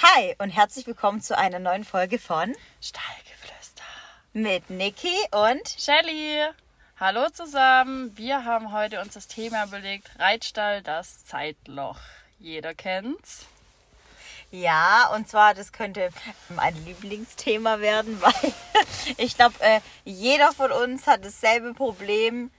[0.00, 3.82] Hi und herzlich willkommen zu einer neuen Folge von Stallgeflüster.
[4.32, 6.44] mit Niki und Shelly,
[7.00, 8.16] hallo zusammen.
[8.16, 11.98] Wir haben heute uns das Thema belegt: Reitstall, das Zeitloch.
[12.38, 13.46] Jeder kennt's.
[14.52, 16.10] ja, und zwar, das könnte
[16.50, 18.52] mein Lieblingsthema werden, weil
[19.16, 22.52] ich glaube, äh, jeder von uns hat dasselbe Problem.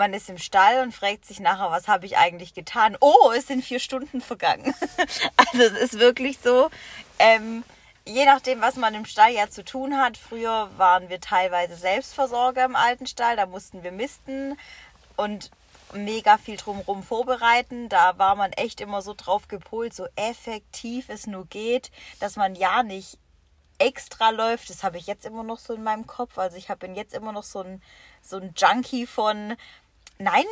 [0.00, 2.96] Man ist im Stall und fragt sich nachher, was habe ich eigentlich getan?
[3.02, 4.74] Oh, es sind vier Stunden vergangen.
[5.36, 6.70] Also es ist wirklich so.
[7.18, 7.64] Ähm,
[8.06, 10.16] je nachdem, was man im Stall ja zu tun hat.
[10.16, 14.56] Früher waren wir teilweise Selbstversorger im alten Stall, da mussten wir misten
[15.16, 15.50] und
[15.92, 17.90] mega viel drumherum vorbereiten.
[17.90, 22.54] Da war man echt immer so drauf gepolt, so effektiv es nur geht, dass man
[22.54, 23.18] ja nicht
[23.80, 24.70] extra läuft.
[24.70, 26.38] Das habe ich jetzt immer noch so in meinem Kopf.
[26.38, 27.82] Also ich habe jetzt immer noch so ein,
[28.22, 29.56] so ein Junkie von,
[30.20, 30.44] nein,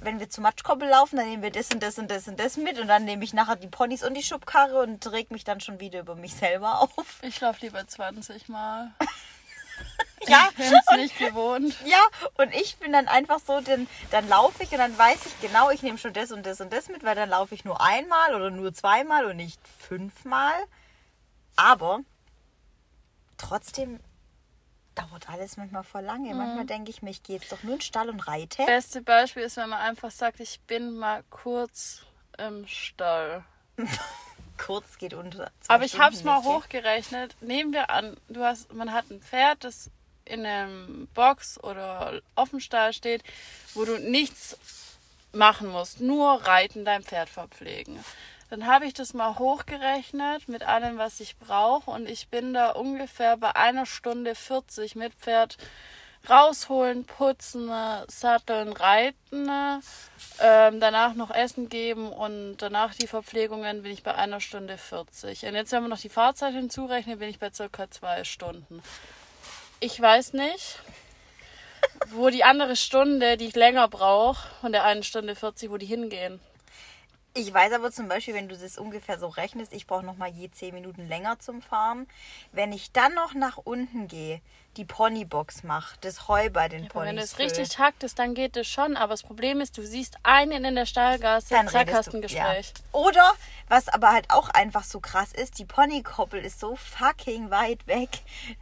[0.00, 2.56] wenn wir zu Matschkoppel laufen, dann nehmen wir das und das und das und das
[2.56, 5.60] mit und dann nehme ich nachher die Ponys und die Schubkarre und reg mich dann
[5.60, 7.20] schon wieder über mich selber auf.
[7.22, 8.92] Ich laufe lieber 20 Mal.
[10.26, 11.76] Ja, Ich bin's nicht gewohnt.
[11.84, 12.00] Ja,
[12.38, 15.70] und ich bin dann einfach so, denn, dann laufe ich und dann weiß ich genau,
[15.70, 18.34] ich nehme schon das und das und das mit, weil dann laufe ich nur einmal
[18.34, 20.54] oder nur zweimal und nicht fünfmal.
[21.54, 22.00] Aber
[23.36, 24.00] trotzdem
[24.96, 26.34] dauert alles manchmal voll lange.
[26.34, 28.64] Manchmal denke ich mir, ich gehe jetzt doch nur in den Stall und reite.
[28.64, 32.02] Beste Beispiel ist, wenn man einfach sagt, ich bin mal kurz
[32.38, 33.44] im Stall.
[34.58, 35.50] Kurz geht unter.
[35.68, 37.36] Aber ich habe es mal hochgerechnet.
[37.42, 39.90] Nehmen wir an, du hast, man hat ein Pferd, das
[40.24, 43.22] in einem Box oder Offenstall steht,
[43.74, 44.58] wo du nichts
[45.32, 48.02] machen musst, nur reiten, dein Pferd verpflegen.
[48.50, 52.70] Dann habe ich das mal hochgerechnet mit allem, was ich brauche und ich bin da
[52.70, 55.56] ungefähr bei einer Stunde 40 mit Pferd
[56.28, 57.70] rausholen, putzen,
[58.08, 59.48] satteln, reiten,
[60.40, 65.46] ähm, danach noch Essen geben und danach die Verpflegungen bin ich bei einer Stunde 40.
[65.46, 68.82] Und jetzt, wenn man noch die Fahrzeit hinzurechnet, bin ich bei circa zwei Stunden.
[69.80, 70.80] Ich weiß nicht,
[72.10, 75.86] wo die andere Stunde, die ich länger brauche, von der einen Stunde 40, wo die
[75.86, 76.40] hingehen.
[77.38, 80.30] Ich weiß aber zum Beispiel, wenn du das ungefähr so rechnest, ich brauche noch mal
[80.30, 82.06] je 10 Minuten länger zum Fahren.
[82.52, 84.40] Wenn ich dann noch nach unten gehe,
[84.78, 88.34] die Ponybox mache, das Heu bei den Aber Ponys wenn du es richtig taktest, dann
[88.34, 88.96] geht es schon.
[88.96, 92.18] Aber das Problem ist, du siehst einen in der Stallgasse, dann zack, redest hast du-
[92.18, 92.72] ein Gespräch.
[92.76, 92.84] Ja.
[92.92, 93.32] Oder,
[93.68, 98.10] was aber halt auch einfach so krass ist, die Ponykoppel ist so fucking weit weg.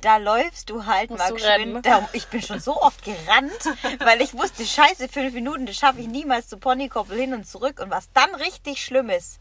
[0.02, 1.84] Da läufst du halt Musst mal du geschwind.
[1.84, 3.50] Da, ich bin schon so oft gerannt,
[3.98, 7.80] weil ich wusste, scheiße, fünf Minuten, das schaffe ich niemals zur Ponykoppel hin und zurück.
[7.80, 9.40] Und was dann richtig schlimm ist,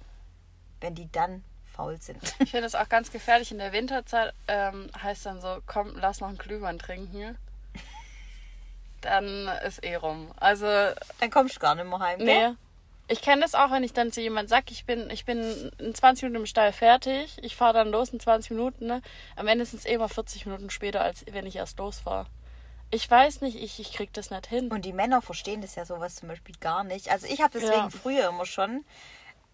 [0.81, 2.21] wenn die dann faul sind.
[2.39, 3.51] Ich finde es auch ganz gefährlich.
[3.51, 7.37] In der Winterzeit ähm, heißt dann so, komm, lass noch einen Glühwein trinken.
[9.01, 10.31] Dann ist eh rum.
[10.39, 12.19] Also, Dann kommst du gar nicht mehr heim.
[12.19, 12.25] nee.
[12.25, 12.55] gell?
[13.09, 15.93] Ich kenne das auch, wenn ich dann zu jemandem sage, ich bin, ich bin in
[15.93, 17.37] 20 Minuten im Stall fertig.
[17.41, 18.85] Ich fahre dann los in 20 Minuten.
[18.85, 19.01] Ne?
[19.35, 22.27] Am Ende sind es eh mal 40 Minuten später, als wenn ich erst losfahre.
[22.93, 24.71] Ich weiß nicht, ich, ich krieg das nicht hin.
[24.71, 27.09] Und die Männer verstehen das ja sowas zum Beispiel gar nicht.
[27.09, 27.89] Also ich habe deswegen Ja.
[27.89, 28.85] früher immer schon,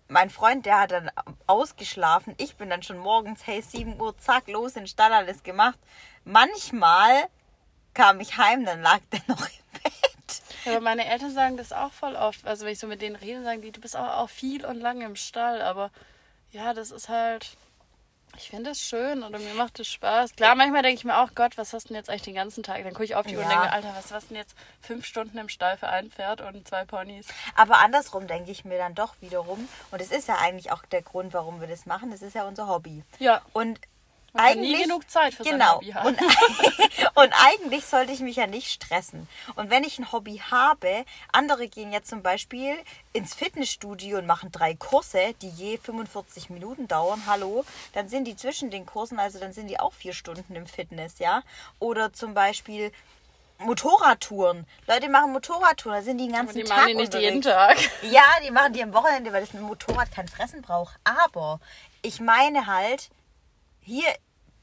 [0.09, 1.09] mein Freund, der hat dann
[1.47, 2.35] ausgeschlafen.
[2.37, 5.79] Ich bin dann schon morgens, hey, 7 Uhr, zack, los in den Stall, alles gemacht.
[6.25, 7.29] Manchmal
[7.93, 10.41] kam ich heim, dann lag der noch im Bett.
[10.65, 12.45] Aber meine Eltern sagen das auch voll oft.
[12.45, 14.81] Also wenn ich so mit denen rede, sagen die, du bist auch, auch viel und
[14.81, 15.61] lange im Stall.
[15.61, 15.91] Aber
[16.51, 17.55] ja, das ist halt.
[18.41, 20.33] Ich finde es schön oder mir macht es Spaß.
[20.37, 22.63] Klar, manchmal denke ich mir auch, Gott, was hast du denn jetzt eigentlich den ganzen
[22.63, 22.77] Tag?
[22.83, 23.59] Dann gucke ich auf die Uhr und Ja.
[23.59, 26.65] denke, Alter, was hast du denn jetzt fünf Stunden im Stall für ein Pferd und
[26.65, 27.27] zwei Ponys?
[27.55, 31.01] Aber andersrum denke ich mir dann doch wiederum, und es ist ja eigentlich auch der
[31.01, 33.03] Grund, warum wir das machen, das ist ja unser Hobby.
[33.19, 33.41] Ja.
[33.51, 33.79] Und
[34.33, 35.75] Man eigentlich nie genug Zeit für genau.
[35.75, 36.07] Hobby haben.
[36.07, 36.21] Und,
[37.15, 39.27] und eigentlich sollte ich mich ja nicht stressen.
[39.55, 42.75] Und wenn ich ein Hobby habe, andere gehen ja zum Beispiel
[43.13, 47.23] ins Fitnessstudio und machen drei Kurse, die je 45 Minuten dauern.
[47.27, 50.67] Hallo, dann sind die zwischen den Kursen, also dann sind die auch vier Stunden im
[50.67, 51.43] Fitness, ja.
[51.79, 52.91] Oder zum Beispiel
[53.59, 54.65] Motorradtouren.
[54.87, 57.29] Leute machen Motorradtouren, da sind die den ganzen die Tag machen die nicht unterwegs.
[57.29, 57.77] jeden Tag.
[58.03, 60.95] Ja, die machen die am Wochenende, weil das ein Motorrad kein Fressen braucht.
[61.03, 61.59] Aber
[62.01, 63.09] ich meine halt,
[63.89, 64.07] hier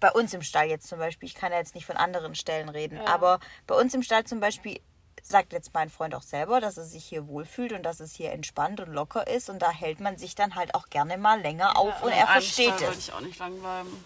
[0.01, 2.69] bei uns im Stall jetzt zum Beispiel, ich kann ja jetzt nicht von anderen Stellen
[2.69, 3.07] reden, Ja.
[3.07, 4.81] aber bei uns im Stall zum Beispiel
[5.23, 8.31] sagt jetzt mein Freund auch selber, dass er sich hier wohlfühlt und dass es hier
[8.33, 11.77] entspannt und locker ist und da hält man sich dann halt auch gerne mal länger
[11.79, 12.99] auf und Ja, er versteht es.
[13.09, 14.05] ich auch nicht lang bleiben.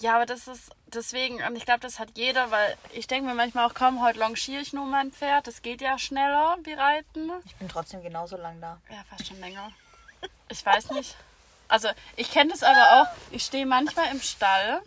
[0.00, 3.34] Ja, aber das ist deswegen, und ich glaube, das hat jeder, weil ich denke mir
[3.34, 5.46] manchmal auch, komm, heute longiere ich nur mein Pferd.
[5.46, 7.30] Das geht ja schneller wie Reiten.
[7.44, 8.80] Ich bin trotzdem genauso lang da.
[8.90, 9.70] Ja, fast schon länger.
[10.48, 11.14] Ich weiß nicht.
[11.68, 13.06] Also, ich kenne das aber auch.
[13.30, 14.82] Ich stehe manchmal im Stall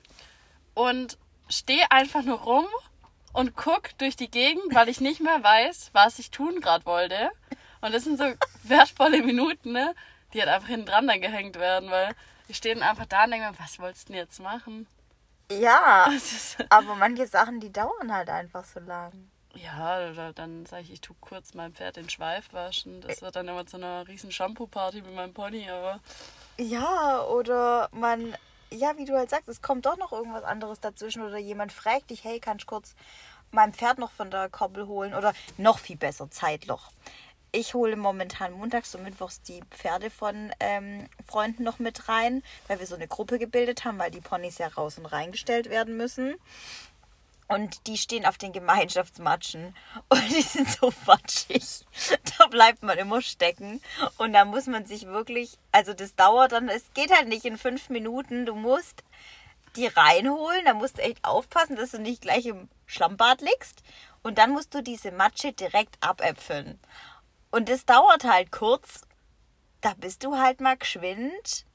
[0.73, 1.17] und
[1.49, 2.67] stehe einfach nur rum
[3.33, 7.31] und guck durch die Gegend, weil ich nicht mehr weiß, was ich tun gerade wollte.
[7.81, 8.25] Und das sind so
[8.63, 9.93] wertvolle Minuten, ne?
[10.33, 12.13] die halt einfach hinten dran dann gehängt werden, weil
[12.49, 14.87] Die stehen einfach da und denken, mir, was wolltest du denn jetzt machen?
[15.51, 16.09] Ja,
[16.69, 19.29] aber manche Sachen, die dauern halt einfach so lang.
[19.53, 23.01] Ja, oder dann sage ich, ich tue kurz meinem Pferd den Schweif waschen.
[23.01, 25.99] Das wird dann immer zu einer riesen Shampoo-Party mit meinem Pony, aber
[26.59, 28.35] Ja, oder man,
[28.71, 32.09] ja, wie du halt sagst, es kommt doch noch irgendwas anderes dazwischen oder jemand fragt
[32.09, 32.95] dich, hey, kannst du kurz
[33.51, 36.91] mein Pferd noch von der Koppel holen oder noch viel besser, Zeitloch.
[37.51, 42.79] Ich hole momentan montags und mittwochs die Pferde von ähm, Freunden noch mit rein, weil
[42.79, 46.35] wir so eine Gruppe gebildet haben, weil die Ponys ja raus und reingestellt werden müssen.
[47.47, 49.73] Und die stehen auf den Gemeinschaftsmatschen
[50.09, 51.85] und die sind so matschig.
[52.37, 53.81] Da bleibt man immer stecken.
[54.17, 57.57] Und da muss man sich wirklich, also das dauert dann, es geht halt nicht in
[57.57, 58.45] fünf Minuten.
[58.45, 59.03] Du musst
[59.75, 63.81] die reinholen, da musst du echt aufpassen, dass du nicht gleich im Schlammbad liegst.
[64.23, 66.79] Und dann musst du diese Matsche direkt abäpfeln.
[67.49, 69.01] Und das dauert halt kurz.
[69.81, 71.65] Da bist du halt mal geschwind.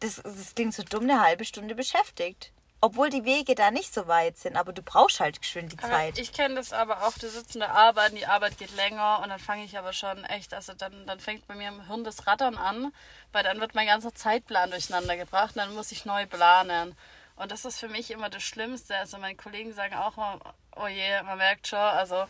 [0.00, 2.52] Das, das klingt so dumm, eine halbe Stunde beschäftigt.
[2.80, 5.88] Obwohl die Wege da nicht so weit sind, aber du brauchst halt geschwind die Aber
[5.88, 6.18] Zeit.
[6.18, 9.30] ich kenne das aber auch, du sitzt in der Arbeit, die Arbeit geht länger und
[9.30, 12.28] dann fange ich aber schon echt, also dann, dann fängt bei mir im Hirn das
[12.28, 12.92] Rattern an,
[13.32, 16.96] weil dann wird mein ganzer Zeitplan durcheinander gebracht und dann muss ich neu planen.
[17.34, 18.96] Und das ist für mich immer das Schlimmste.
[18.96, 20.38] Also meine Kollegen sagen auch immer,
[20.76, 22.26] oh je, man merkt schon, also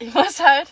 [0.00, 0.68] ich muss halt,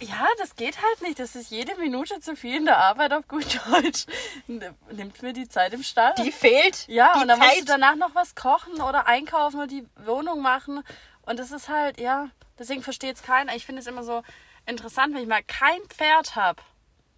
[0.00, 1.18] ja, das geht halt nicht.
[1.18, 4.06] Das ist jede Minute zu viel in der Arbeit auf gut Deutsch.
[4.46, 6.14] Nimmt mir die Zeit im Stall.
[6.18, 6.86] die fehlt.
[6.88, 7.68] Ja, die und dann musst du Zeit.
[7.68, 10.82] danach noch was kochen oder einkaufen oder die Wohnung machen.
[11.22, 13.54] Und das ist halt, ja, deswegen versteht es keiner.
[13.54, 14.22] Ich finde es immer so
[14.66, 16.62] interessant, wenn ich mal kein Pferd habe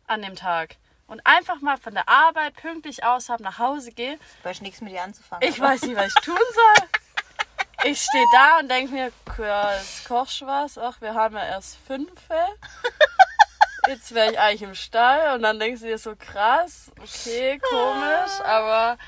[0.07, 0.77] an dem Tag
[1.07, 4.19] und einfach mal von der Arbeit pünktlich aus habe, nach Hause gehe.
[4.43, 5.49] Weiß nichts mit dir anzufangen.
[5.49, 5.69] Ich oder?
[5.69, 6.89] weiß nicht, was ich tun soll.
[7.85, 10.79] Ich stehe da und denke mir, ja, jetzt kochst was.
[10.79, 12.11] Ach, wir haben ja erst fünf.
[13.89, 18.41] Jetzt wäre ich eigentlich im Stall und dann denkst du dir so krass, okay, komisch,
[18.45, 18.99] aber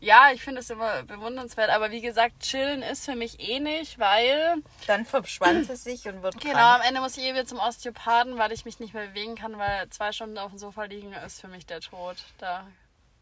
[0.00, 1.70] ja, ich finde es immer bewundernswert.
[1.70, 6.22] Aber wie gesagt, chillen ist für mich eh nicht, weil Dann verschwanzt es sich und
[6.22, 6.80] wird genau krank.
[6.80, 9.58] am Ende muss ich eh wieder zum Osteopathen, weil ich mich nicht mehr bewegen kann,
[9.58, 12.16] weil zwei Stunden auf dem Sofa liegen ist für mich der Tod.
[12.38, 12.64] Da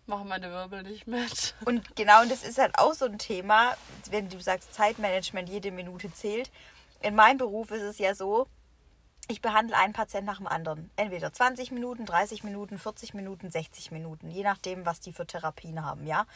[0.09, 1.55] machen meine Wirbel nicht mit.
[1.65, 3.77] Und genau, und das ist halt auch so ein Thema,
[4.11, 6.51] wenn du sagst, Zeitmanagement, jede Minute zählt.
[7.03, 8.47] In meinem Beruf ist es ja so,
[9.29, 10.89] ich behandle einen Patienten nach dem anderen.
[10.95, 15.85] Entweder 20 Minuten, 30 Minuten, 40 Minuten, 60 Minuten, je nachdem, was die für Therapien
[15.85, 16.27] haben, ja.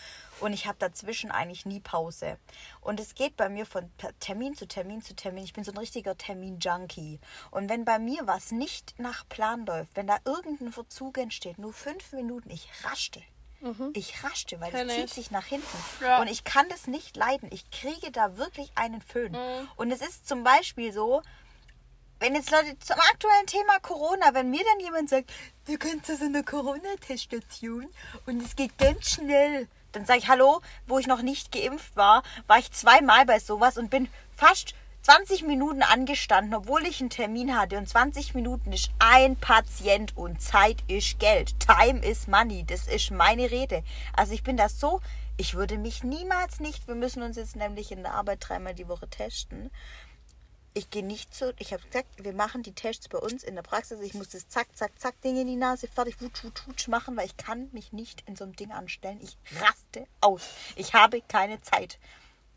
[0.40, 2.36] Und ich habe dazwischen eigentlich nie Pause.
[2.80, 3.88] Und es geht bei mir von
[4.18, 5.44] Termin zu Termin zu Termin.
[5.44, 7.20] Ich bin so ein richtiger Termin-Junkie.
[7.52, 11.72] Und wenn bei mir was nicht nach Plan läuft, wenn da irgendein Verzug entsteht, nur
[11.72, 12.68] fünf Minuten, ich
[13.62, 13.90] raschte.
[13.94, 15.12] Ich raschte, weil Kenn es zieht ich.
[15.12, 15.66] sich nach hinten.
[16.00, 16.20] Ja.
[16.20, 17.48] Und ich kann das nicht leiden.
[17.52, 19.32] Ich kriege da wirklich einen Föhn.
[19.32, 19.68] Mhm.
[19.76, 21.22] Und es ist zum Beispiel so,
[22.20, 25.32] wenn jetzt Leute zum aktuellen Thema Corona, wenn mir dann jemand sagt,
[25.66, 27.88] du kannst zu so einer Corona-Teststation
[28.26, 32.22] und es geht ganz schnell, dann sage ich, hallo, wo ich noch nicht geimpft war,
[32.46, 37.56] war ich zweimal bei sowas und bin fast 20 Minuten angestanden, obwohl ich einen Termin
[37.56, 37.78] hatte.
[37.78, 41.58] Und 20 Minuten ist ein Patient und Zeit ist Geld.
[41.60, 42.64] Time is money.
[42.66, 43.82] Das ist meine Rede.
[44.14, 45.00] Also ich bin da so,
[45.36, 48.88] ich würde mich niemals nicht, wir müssen uns jetzt nämlich in der Arbeit dreimal die
[48.88, 49.70] Woche testen
[50.72, 53.62] ich gehe nicht zu, ich habe gesagt, wir machen die Tests bei uns in der
[53.62, 54.00] Praxis.
[54.00, 57.16] Ich muss das zack, zack, zack, Ding in die Nase, fertig, wutsch, wutsch, wutsch machen,
[57.16, 59.18] weil ich kann mich nicht in so einem Ding anstellen.
[59.20, 60.42] Ich raste aus.
[60.76, 61.98] Ich habe keine Zeit.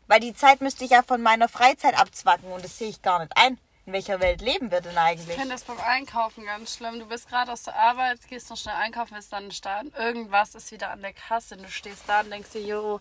[0.06, 3.20] Weil die Zeit müsste ich ja von meiner Freizeit abzwacken und das sehe ich gar
[3.20, 3.58] nicht ein.
[3.86, 5.36] In welcher Welt leben wir denn Ich eigentlich?
[5.36, 6.98] finde das beim Einkaufen ganz schlimm.
[6.98, 9.92] Du bist gerade aus der Arbeit, gehst noch schnell einkaufen, bist dann starten.
[9.98, 11.56] Irgendwas ist wieder an der Kasse.
[11.58, 13.00] Du stehst da und denkst dir, jo,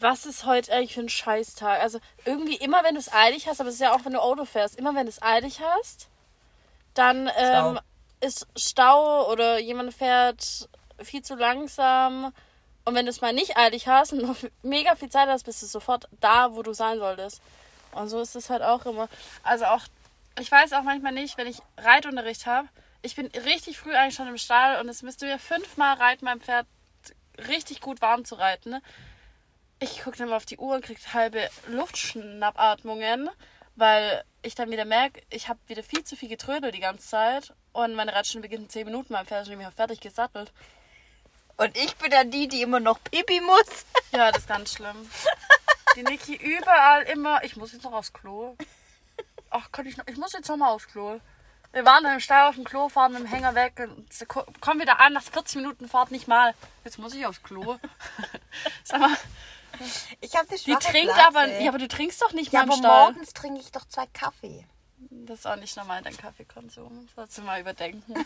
[0.00, 1.80] was ist heute eigentlich für ein Scheißtag?
[1.80, 4.20] Also irgendwie immer, wenn du es eilig hast, aber es ist ja auch, wenn du
[4.20, 6.08] Auto fährst, immer wenn du es eilig hast,
[6.92, 7.80] dann ähm, Stau.
[8.20, 10.68] ist Stau oder jemand fährt
[11.02, 12.32] viel zu langsam.
[12.84, 15.62] Und wenn du es mal nicht eilig hast und noch mega viel Zeit hast, bist
[15.62, 17.40] du sofort da, wo du sein solltest.
[17.92, 19.08] Und so ist es halt auch immer.
[19.42, 19.82] Also auch,
[20.38, 22.68] ich weiß auch manchmal nicht, wenn ich Reitunterricht habe,
[23.02, 26.40] ich bin richtig früh eigentlich schon im Stall und es müsste mir fünfmal reiten, mein
[26.40, 26.66] Pferd
[27.48, 28.80] richtig gut warm zu reiten.
[29.78, 33.28] Ich gucke dann mal auf die Uhr und kriege halbe Luftschnappatmungen,
[33.76, 37.52] weil ich dann wieder merke, ich habe wieder viel zu viel getrödelt die ganze Zeit
[37.72, 40.52] und meine Reitstunde beginnt in 10 Minuten, mein Pferd ist nämlich auch fertig gesattelt.
[41.56, 43.86] Und ich bin dann die, die immer noch pipi muss.
[44.12, 45.08] Ja, das ist ganz schlimm.
[45.96, 48.56] Die Niki überall immer, ich muss jetzt noch aufs Klo.
[49.50, 51.20] Ach, könnte ich noch, ich muss jetzt noch mal aufs Klo.
[51.72, 55.00] Wir waren im Stall auf dem Klo, fahren mit dem Hänger weg und kommen wieder
[55.00, 56.54] an, nach 40 Minuten Fahrt nicht mal.
[56.84, 57.78] Jetzt muss ich aufs Klo.
[58.84, 59.16] Sag mal,
[60.20, 62.70] Ich habe das die trinkt aber, ja, aber du trinkst doch nicht ja, mal im
[62.70, 63.12] aber Stall.
[63.12, 64.66] morgens trinke ich doch zwei Kaffee.
[65.10, 67.08] Das ist auch nicht normal, dein Kaffeekonsum.
[67.14, 68.14] Sollst du mal überdenken.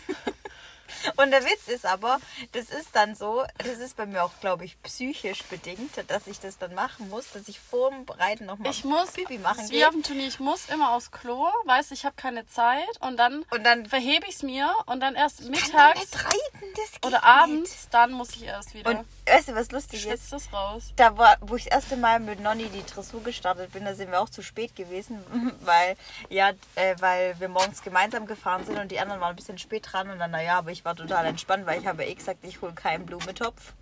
[1.16, 2.18] Und der Witz ist aber,
[2.52, 6.40] das ist dann so, das ist bei mir auch, glaube ich, psychisch bedingt, dass ich
[6.40, 9.76] das dann machen muss, dass ich vorm Reiten nochmal Ich muss, Pipi machen ist wie
[9.76, 9.86] gehe.
[9.88, 13.44] auf dem Turnier, ich muss immer aufs Klo, weiß, ich habe keine Zeit und dann,
[13.50, 17.24] Und dann verhebe ich es mir und dann erst mittags nicht reiten, oder nicht.
[17.24, 18.90] abends, dann muss ich erst wieder.
[18.90, 20.32] Und weißt du, was lustig ist?
[20.32, 20.92] das raus.
[20.96, 24.10] Da war, wo ich das erste Mal mit Nonny die Dressur gestartet bin, da sind
[24.10, 25.22] wir auch zu spät gewesen,
[25.60, 25.96] weil
[26.28, 29.86] ja, äh, weil wir morgens gemeinsam gefahren sind und die anderen waren ein bisschen spät
[29.90, 32.60] dran und dann, naja, aber ich war total entspannt, weil ich habe eh gesagt, ich
[32.60, 33.72] hole keinen Blumentopf.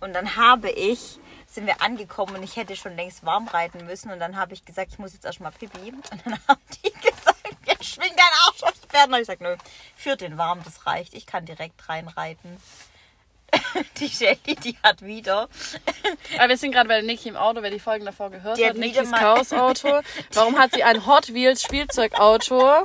[0.00, 4.10] Und dann habe ich, sind wir angekommen und ich hätte schon längst warm reiten müssen
[4.10, 5.92] und dann habe ich gesagt, ich muss jetzt erstmal pipi.
[5.92, 7.36] Und dann haben die gesagt,
[7.66, 9.08] ja, schwing deinen Arsch aufs Pferd.
[9.08, 9.56] Und ich gesagt, nö,
[9.96, 12.60] führt den warm, das reicht, ich kann direkt reinreiten.
[13.98, 15.48] Die Shelly, die hat wieder
[16.36, 18.70] Aber wir sind gerade bei Niki im Auto, wer die Folgen davor gehört Die hat.
[18.70, 20.00] hat Nikis Chaos-Auto.
[20.32, 22.82] Warum hat sie ein Hot Wheels Spielzeugauto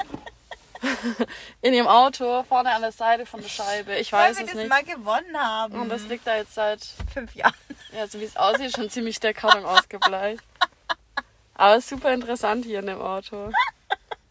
[1.61, 3.95] in ihrem Auto vorne an der Seite von der Scheibe?
[3.97, 4.69] Ich weil weiß wir es das nicht.
[4.69, 5.79] mal gewonnen haben.
[5.79, 7.53] Und das liegt da jetzt seit, fünf Jahren.
[7.95, 10.43] ja, so wie es aussieht, schon ziemlich der Karton ausgebleicht.
[11.55, 13.51] Aber super interessant hier in dem Auto.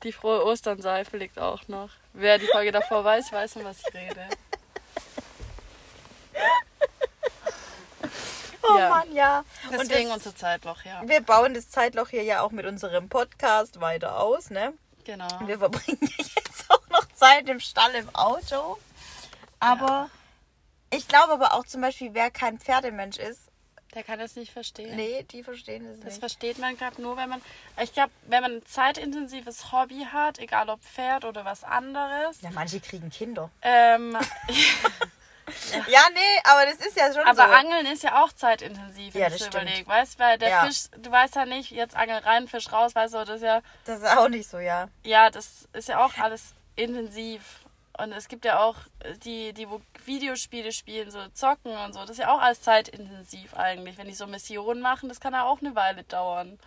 [0.02, 1.90] Die frohe Osternseife liegt auch noch.
[2.12, 4.26] Wer die Folge davor weiß, weiß, um was ich rede.
[8.62, 8.88] Oh Ja.
[8.90, 9.44] Mann, ja.
[9.72, 11.00] Deswegen Und unser Zeitloch, ja.
[11.00, 14.74] das, wir bauen das Zeitloch hier ja auch mit unserem Podcast weiter aus, ne?
[15.04, 15.28] Genau.
[15.46, 18.78] Wir verbringen jetzt auch noch Zeit im Stall im Auto.
[19.58, 20.08] Aber
[20.90, 23.40] ich glaube aber auch zum Beispiel, wer kein Pferdemensch ist,
[23.94, 24.94] Der kann das nicht verstehen.
[24.96, 26.20] nee, die verstehen es Das nicht.
[26.20, 27.42] versteht man, glaube nur, wenn man.
[27.82, 32.40] Ich glaube, wenn man ein zeitintensives Hobby hat, egal ob Pferd oder was anderes.
[32.40, 33.50] Ja, manche kriegen Kinder.
[33.62, 34.16] Ähm,
[35.88, 37.52] Ja, nee, aber das ist ja schon aber so.
[37.54, 39.64] Angeln ist ja auch zeitintensiv, wenn Ja, ich das stimmt.
[39.64, 39.86] überlege.
[39.88, 40.64] Weißt du, weil der Ja.
[40.66, 43.60] Fisch, du weißt ja nicht, jetzt Angel rein, Fisch raus, weißt du, das ist ja.
[43.84, 44.88] Das ist auch nicht so, ja.
[45.04, 47.60] Ja, das ist ja auch alles intensiv.
[47.98, 48.76] Und es gibt ja auch
[49.24, 52.00] die, die wo Videospiele spielen, so zocken und so.
[52.00, 53.98] Das ist ja auch alles zeitintensiv eigentlich.
[53.98, 56.58] Wenn die so Missionen machen, das kann ja auch eine Weile dauern.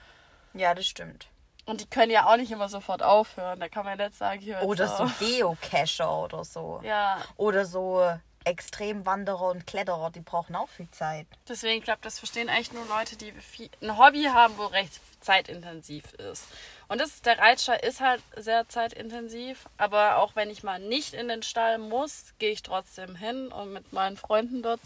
[0.54, 1.28] Ja, das stimmt.
[1.66, 3.60] Und die können ja auch nicht immer sofort aufhören.
[3.62, 5.10] Da kann man jetzt sagen, hier Oder so.
[5.20, 6.82] Geocacher oder so.
[6.84, 8.06] Ja, Oder so
[8.46, 11.28] Extremwanderer und Kletterer, die brauchen auch viel Zeit.
[11.48, 15.00] deswegen, ich glaube, das verstehen echt nur Leute, die viel, ein Hobby haben, wo recht
[15.22, 16.46] zeitintensiv ist.
[16.88, 21.28] Und das, der Reitstall ist halt sehr zeitintensiv, aber auch wenn ich mal nicht in
[21.28, 24.82] den Stall muss, gehe ich trotzdem hin und mit meinen Freunden dort.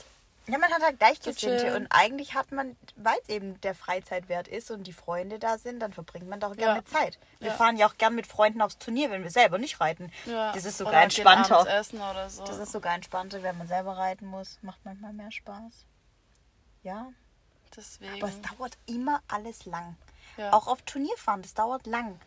[0.50, 4.72] Ja, man hat halt Gleichgesinnte und eigentlich hat man, weil es eben der Freizeitwert ist
[4.72, 6.86] und die Freunde da sind, dann verbringt man doch gerne Ja.
[6.86, 7.20] Zeit.
[7.40, 7.54] Wir Ja.
[7.56, 10.10] fahren ja auch gern mit Freunden aufs Turnier, wenn wir selber nicht reiten.
[10.26, 11.62] Ja, Das ist oder sogar gehen entspannter.
[11.62, 12.44] oder so.
[12.46, 14.58] Das ist sogar entspannter, wenn man selber reiten muss.
[14.62, 15.86] Macht manchmal mehr Spaß.
[16.84, 17.12] Ja,
[17.76, 18.14] Deswegen.
[18.14, 19.98] aber es dauert immer alles lang.
[20.52, 22.20] Auch auf Turnierfahren, das dauert lang.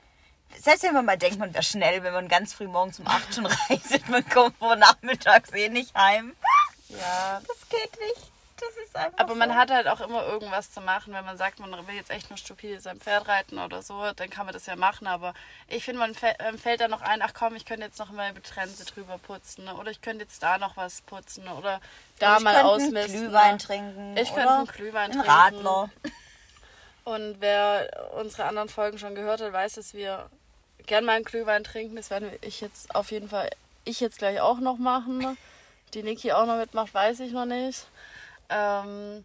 [0.59, 3.35] Selbst wenn man mal denkt, man wäre schnell, wenn man ganz früh morgens um 8
[3.37, 6.35] schon reitet, man kommt vor nachmittags eh nicht heim.
[6.99, 8.31] Ja, Das geht nicht.
[8.61, 9.55] Das ist einfach Aber man so.
[9.55, 11.15] hat halt auch immer irgendwas zu machen.
[11.15, 14.29] Wenn man sagt, man will jetzt echt nur stupide sein Pferd reiten oder so, dann
[14.29, 15.07] kann man das ja machen.
[15.07, 15.33] Aber
[15.67, 18.35] ich finde, man fä- fällt dann noch ein, ach komm, ich könnte jetzt noch mal
[18.35, 19.65] die Trense drüber putzen.
[19.65, 19.75] Ne?
[19.77, 21.49] Oder ich könnte jetzt da noch was putzen.
[21.49, 21.81] Oder
[22.19, 22.97] da ich mal könnte ausmisten.
[22.99, 23.59] einen Glühwein ne?
[23.59, 24.17] trinken.
[24.19, 25.31] Ich könnte einen Glühwein trinken.
[25.31, 25.91] Radler.
[27.05, 30.29] Und wer unsere anderen Folgen schon gehört hat, weiß, dass wir
[30.87, 31.97] gern mal einen Glühwein trinken.
[31.97, 33.49] Das werden wir- ich jetzt auf jeden Fall,
[33.85, 35.39] ich jetzt gleich auch noch machen.
[35.95, 37.87] Die Niki auch noch mitmacht, weiß ich noch nicht.
[38.49, 39.25] Ähm,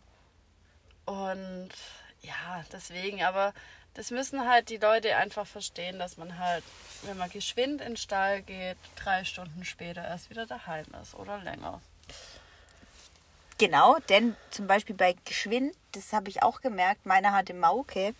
[1.05, 1.69] und
[2.21, 3.53] ja, deswegen, aber
[3.93, 6.63] das müssen halt die Leute einfach verstehen, dass man halt,
[7.03, 11.37] wenn man geschwind in den Stall geht, drei Stunden später erst wieder daheim ist oder
[11.39, 11.81] länger.
[13.57, 18.13] Genau, denn zum Beispiel bei Geschwind, das habe ich auch gemerkt, meiner hatte Mauke.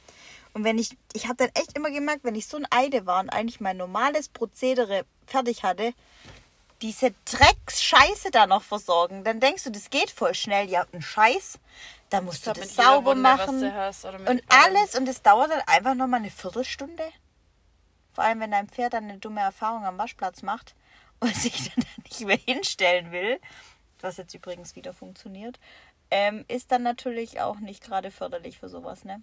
[0.54, 3.20] Und wenn ich, ich habe dann echt immer gemerkt, wenn ich so ein Eide war
[3.20, 5.94] und eigentlich mein normales Prozedere fertig hatte,
[6.82, 10.70] diese Drecksscheiße da noch versorgen, dann denkst du, das geht voll schnell.
[10.70, 11.60] Ja, ein Scheiß,
[12.10, 13.74] da musst du das sauber Wunde, machen.
[13.74, 17.04] hast, und alles, und es dauert dann einfach nochmal eine Viertelstunde.
[18.14, 20.76] Vor allem, wenn dein Pferd dann eine dumme Erfahrung am Waschplatz macht
[21.20, 23.40] und sich dann nicht mehr hinstellen will,
[24.02, 25.60] was jetzt übrigens wieder funktioniert,
[26.12, 29.22] ähm, ist dann natürlich auch nicht gerade förderlich für sowas, ne?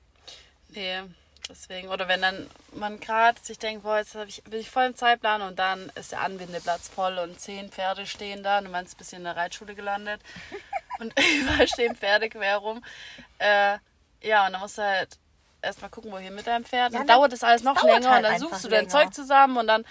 [0.68, 1.02] Nee,
[1.48, 1.88] deswegen.
[1.88, 5.42] Oder wenn dann man gerade sich denkt, boah, jetzt ich, bin ich voll im Zeitplan
[5.42, 9.12] und dann ist der Anbindeplatz voll und zehn Pferde stehen da und du meinst, bist
[9.12, 10.20] in der Reitschule gelandet
[11.00, 12.84] und überall stehen Pferde quer rum.
[13.38, 13.78] Äh,
[14.22, 15.18] ja, und dann musst du halt
[15.60, 16.92] erstmal gucken, wohin mit deinem Pferd.
[16.92, 18.90] Ja, dann dann- dauert das alles noch länger halt und dann suchst du dein länger.
[18.90, 19.84] Zeug zusammen und dann,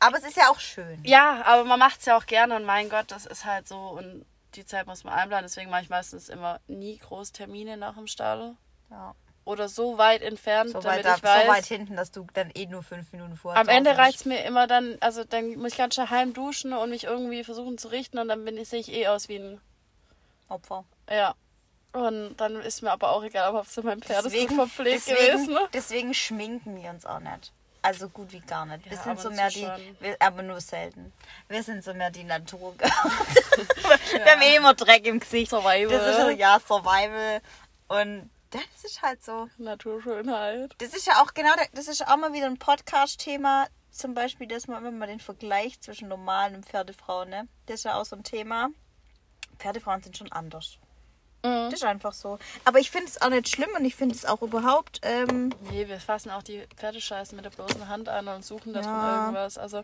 [0.00, 1.02] Aber es ist ja auch schön.
[1.04, 3.76] ja, aber man macht es ja auch gerne und mein Gott, das ist halt so
[3.78, 5.44] und die Zeit muss man einplanen.
[5.44, 8.56] Deswegen mache ich meistens immer nie Großtermine nach dem Stall.
[8.90, 9.14] Ja.
[9.48, 11.42] Oder so weit entfernt, So damit weit, ich ab, weiß.
[11.46, 14.00] so weit hinten, dass du dann eh nur fünf Minuten vorher am Ende bist.
[14.00, 17.42] reicht's mir immer dann, also dann muss ich ganz schnell heim duschen und mich irgendwie
[17.44, 19.60] versuchen zu richten und dann bin ich, sehe ich eh aus wie ein,
[20.48, 20.84] Opfer.
[21.10, 21.34] ja.
[21.94, 25.06] Und dann ist mir aber auch egal, ob es mein Pferd ist Deswegen, gut verpflegt
[25.08, 25.54] deswegen, gewesen.
[25.54, 25.60] Ne?
[25.72, 27.50] deswegen schminken wir uns auch nicht.
[27.80, 28.84] Also gut wie gar nicht.
[28.84, 31.12] Wir Ja, sind ab so mehr zu die, wir, aber nur selten.
[31.48, 32.74] Wir sind so mehr die Natur.
[32.78, 35.50] wir haben eh immer Dreck im Gesicht.
[35.50, 35.88] Survival.
[35.98, 37.40] Das ist ja Survival.
[37.88, 39.48] Und das ist halt so.
[39.58, 40.74] Naturschönheit.
[40.78, 43.66] Das ist ja auch genau, das ist auch mal wieder ein Podcast-Thema.
[43.90, 47.48] Zum Beispiel, dass man immer mal den Vergleich zwischen normalen und Pferdefrauen, ne?
[47.66, 48.68] Das ist ja auch so ein Thema.
[49.58, 50.78] Pferdefrauen sind schon anders.
[51.42, 51.64] Mhm.
[51.70, 52.38] Das ist einfach so.
[52.64, 55.00] Aber ich finde es auch nicht schlimm und ich finde es auch überhaupt.
[55.02, 58.80] Ähm, Nee, wir fassen auch die Pferdescheiße mit der bloßen Hand an und suchen da
[58.80, 59.20] Ja.
[59.20, 59.58] irgendwas.
[59.58, 59.82] Also,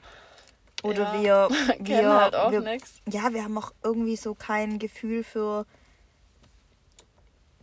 [0.83, 1.49] oder Ja.
[1.49, 1.49] wir,
[1.85, 3.01] kennen wir, halt auch nix.
[3.09, 5.67] Ja, wir haben auch irgendwie so kein Gefühl für.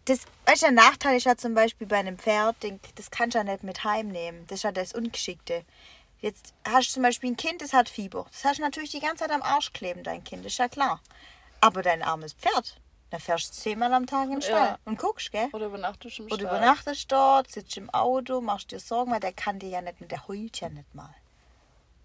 [0.06, 3.36] Das, weißt du, der Nachteil ist ja zum Beispiel bei einem Pferd, den, das kannst
[3.36, 4.46] du ja nicht mit heimnehmen.
[4.48, 5.64] Das ist ja das Ungeschickte.
[6.20, 8.26] Jetzt hast du zum Beispiel ein Kind, das hat Fieber.
[8.32, 11.02] Das hast du natürlich die ganze Zeit am Arsch kleben, dein Kind, ist ja klar.
[11.62, 12.80] Aber dein armes Pferd,
[13.12, 14.80] da fährst du zehnmal am Tag in den Stall Ja.
[14.86, 15.50] und guckst, gell?
[15.54, 16.48] oder übernachtest im Oder Stall.
[16.48, 20.28] übernachtest dort, sitzt im Auto, machst dir Sorgen, weil der kann dir ja nicht, der
[20.28, 21.14] heult ja nicht mal.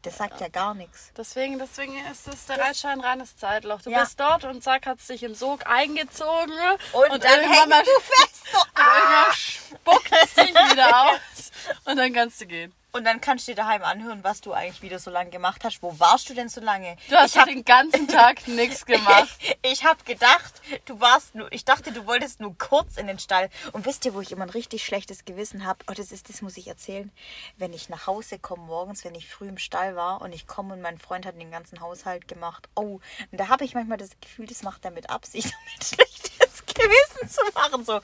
[0.06, 1.10] Der sagt ja gar nichts.
[1.16, 3.82] Deswegen, deswegen ist es der Reitschein reines Zeitloch.
[3.82, 4.02] Du Ja.
[4.02, 6.54] bist dort und zack, hat sich im Sog eingezogen.
[6.92, 8.42] Und, dann irgendwann hängst mal- du fest.
[8.52, 9.32] So, ah!
[9.32, 11.50] irgendwann spuckt es dich wieder aus.
[11.86, 12.72] Und dann kannst du gehen.
[12.96, 15.82] Und dann kannst du dir daheim anhören, was du eigentlich wieder so lange gemacht hast.
[15.82, 16.96] Wo warst du denn so lange?
[17.10, 19.28] Du hast ich hab, den ganzen Tag nichts gemacht.
[19.60, 23.50] ich habe gedacht, du warst nur, ich dachte, du wolltest nur kurz in den Stall.
[23.72, 25.80] Und wisst ihr, wo ich immer ein richtig schlechtes Gewissen habe?
[25.90, 27.12] Oh, das ist, das muss ich erzählen.
[27.58, 30.72] Wenn ich nach Hause komme morgens, wenn ich früh im Stall war und ich komme
[30.72, 32.66] und mein Freund hat den ganzen Haushalt gemacht.
[32.76, 33.00] Oh,
[33.30, 36.64] und da habe ich manchmal das Gefühl, das macht er mit Absicht, um ein schlechtes
[36.64, 37.84] Gewissen zu machen.
[37.84, 38.00] So,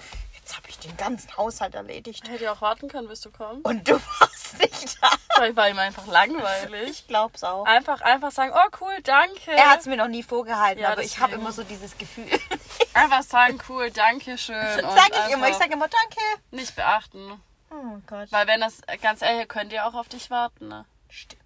[0.84, 2.28] den ganzen Haushalt erledigt.
[2.28, 3.64] Hätte ja auch warten können, bis du kommst.
[3.66, 5.10] Und du warst nicht da.
[5.34, 6.90] Vielleicht war ihm einfach langweilig.
[6.90, 7.64] Ich glaub's auch.
[7.64, 9.52] Einfach, einfach sagen, oh cool, danke.
[9.52, 12.28] Er hat es mir noch nie vorgehalten, Ja, aber ich habe immer so dieses Gefühl.
[12.94, 14.54] Einfach sagen, cool, danke schön.
[14.80, 15.48] sag ich immer.
[15.48, 16.20] Ich sage immer Danke.
[16.50, 17.40] Nicht beachten.
[17.70, 18.30] Oh Gott.
[18.30, 20.84] Weil wenn das, ganz ehrlich, könnt ihr auch auf dich warten, ne?
[21.08, 21.40] Stimmt.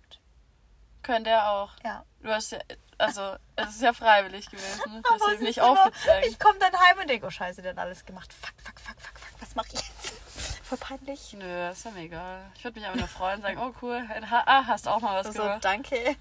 [1.03, 1.71] Könnt ihr auch.
[1.85, 2.05] Ja.
[2.21, 2.59] Du hast ja,
[2.99, 4.93] also, es ist ja freiwillig gewesen.
[4.93, 5.03] ne?
[5.03, 6.27] Du hast nicht immer- aufgezeigt.
[6.27, 8.33] Ich komme dann heim und denke, oh Scheiße, der hat alles gemacht.
[8.33, 9.41] Fuck, fuck, fuck, fuck, fuck.
[9.41, 10.13] Was mache ich jetzt?
[10.65, 11.33] Voll peinlich.
[11.33, 12.51] Nö, ist ja mir egal.
[12.57, 15.25] Ich würde mich aber nur freuen und sagen, oh cool, ha, ah, hast auch mal
[15.25, 15.65] was So, gemacht.
[15.65, 16.17] danke.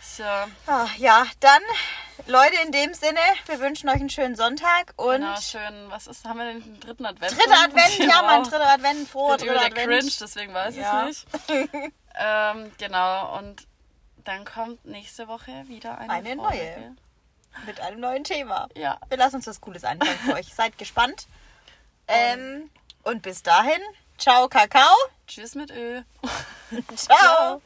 [0.00, 1.62] So, Ah, ja, dann,
[2.26, 5.90] Leute, in dem Sinne, wir wünschen euch einen schönen Sonntag und genau, schön.
[5.90, 7.32] Was ist, haben wir den dritten Advent?
[7.32, 8.48] dritter Advent, ja, mein Wow.
[8.50, 9.86] dritter Advent, froher Ich dritter der Advent.
[9.88, 11.08] Cringe, deswegen weiß ich Ja.
[11.08, 11.72] es nicht.
[12.16, 13.66] ähm, genau, und
[14.24, 16.96] dann kommt nächste Woche wieder eine, Eine neue.
[17.66, 18.68] Mit einem neuen Thema.
[18.74, 18.98] Ja.
[19.08, 20.52] Wir lassen uns was Cooles einfallen für euch.
[20.54, 21.26] Seid gespannt.
[22.08, 22.70] Ähm,
[23.04, 23.80] und bis dahin,
[24.18, 24.94] ciao, Kakao.
[25.26, 26.02] Tschüss mit Ö.
[26.96, 27.60] Ciao.